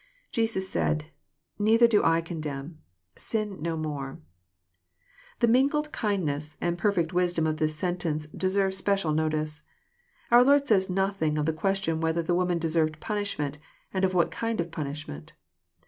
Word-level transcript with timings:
[Jesus 0.31 0.67
said,. 0.67 1.11
.neither 1.59 1.87
do 1.87 2.03
I 2.03 2.21
condemn. 2.21 2.79
,.sin 3.19 3.61
no 3.61 3.77
more.] 3.77 4.19
The 5.41 5.47
mingled 5.47 5.91
kindness 5.91 6.57
and 6.59 6.75
perfect 6.75 7.13
wisdom 7.13 7.45
of 7.45 7.57
this 7.57 7.75
sentence 7.75 8.25
deserve 8.25 8.73
special 8.73 9.11
notice. 9.13 9.61
Our 10.31 10.43
Lord 10.43 10.65
says 10.65 10.89
nothing 10.89 11.37
of 11.37 11.45
the 11.45 11.53
question 11.53 12.01
whether 12.01 12.23
the 12.23 12.33
woman 12.33 12.57
deserved 12.57 12.99
punishment, 12.99 13.59
and 13.93 14.03
what 14.11 14.31
kind 14.31 14.59
of 14.59 14.71
punishment. 14.71 15.33